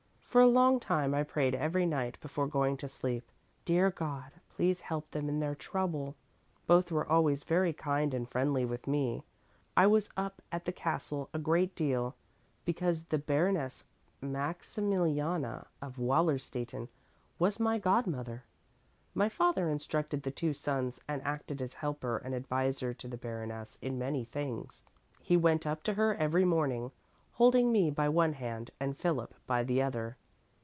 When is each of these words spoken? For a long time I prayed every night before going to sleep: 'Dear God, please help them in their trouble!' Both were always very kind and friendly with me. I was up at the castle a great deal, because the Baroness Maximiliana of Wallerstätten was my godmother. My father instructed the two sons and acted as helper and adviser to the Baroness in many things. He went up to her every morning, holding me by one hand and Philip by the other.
For 0.31 0.39
a 0.39 0.47
long 0.47 0.79
time 0.79 1.13
I 1.13 1.23
prayed 1.23 1.53
every 1.55 1.85
night 1.85 2.17
before 2.21 2.47
going 2.47 2.77
to 2.77 2.87
sleep: 2.87 3.29
'Dear 3.65 3.89
God, 3.91 4.31
please 4.47 4.79
help 4.79 5.11
them 5.11 5.27
in 5.27 5.41
their 5.41 5.55
trouble!' 5.55 6.15
Both 6.67 6.89
were 6.89 7.05
always 7.05 7.43
very 7.43 7.73
kind 7.73 8.13
and 8.13 8.29
friendly 8.29 8.63
with 8.63 8.87
me. 8.87 9.23
I 9.75 9.87
was 9.87 10.07
up 10.15 10.41
at 10.49 10.63
the 10.63 10.71
castle 10.71 11.27
a 11.33 11.37
great 11.37 11.75
deal, 11.75 12.15
because 12.63 13.03
the 13.03 13.17
Baroness 13.17 13.87
Maximiliana 14.23 15.67
of 15.81 15.97
Wallerstätten 15.97 16.87
was 17.37 17.59
my 17.59 17.77
godmother. 17.77 18.45
My 19.13 19.27
father 19.27 19.67
instructed 19.67 20.23
the 20.23 20.31
two 20.31 20.53
sons 20.53 21.01
and 21.09 21.21
acted 21.23 21.61
as 21.61 21.73
helper 21.73 22.15
and 22.19 22.33
adviser 22.33 22.93
to 22.93 23.07
the 23.09 23.17
Baroness 23.17 23.77
in 23.81 23.99
many 23.99 24.23
things. 24.23 24.85
He 25.21 25.35
went 25.35 25.67
up 25.67 25.83
to 25.83 25.95
her 25.95 26.15
every 26.15 26.45
morning, 26.45 26.91
holding 27.33 27.69
me 27.73 27.89
by 27.91 28.07
one 28.07 28.31
hand 28.33 28.71
and 28.79 28.95
Philip 28.95 29.33
by 29.45 29.65
the 29.65 29.81
other. 29.81 30.15